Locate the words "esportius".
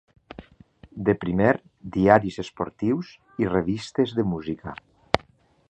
2.45-3.11